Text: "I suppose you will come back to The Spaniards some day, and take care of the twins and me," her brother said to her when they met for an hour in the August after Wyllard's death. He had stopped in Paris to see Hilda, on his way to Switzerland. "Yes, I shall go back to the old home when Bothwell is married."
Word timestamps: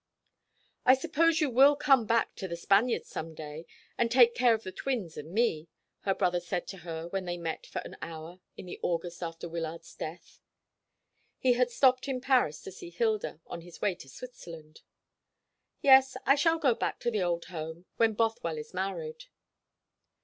"I 0.83 0.95
suppose 0.95 1.41
you 1.41 1.51
will 1.51 1.75
come 1.75 2.07
back 2.07 2.33
to 2.37 2.47
The 2.47 2.55
Spaniards 2.57 3.07
some 3.07 3.35
day, 3.35 3.67
and 3.99 4.09
take 4.09 4.33
care 4.33 4.55
of 4.55 4.63
the 4.63 4.71
twins 4.71 5.15
and 5.15 5.31
me," 5.31 5.67
her 5.99 6.15
brother 6.15 6.39
said 6.39 6.65
to 6.69 6.77
her 6.77 7.07
when 7.09 7.25
they 7.25 7.37
met 7.37 7.67
for 7.67 7.81
an 7.85 7.95
hour 8.01 8.39
in 8.57 8.65
the 8.65 8.79
August 8.81 9.21
after 9.21 9.47
Wyllard's 9.47 9.93
death. 9.93 10.39
He 11.37 11.53
had 11.53 11.69
stopped 11.69 12.07
in 12.07 12.19
Paris 12.19 12.61
to 12.63 12.71
see 12.71 12.89
Hilda, 12.89 13.41
on 13.45 13.61
his 13.61 13.79
way 13.79 13.93
to 13.93 14.09
Switzerland. 14.09 14.81
"Yes, 15.83 16.17
I 16.25 16.33
shall 16.33 16.57
go 16.57 16.73
back 16.73 16.99
to 17.01 17.11
the 17.11 17.21
old 17.21 17.45
home 17.45 17.85
when 17.97 18.13
Bothwell 18.15 18.57
is 18.57 18.73
married." 18.73 19.25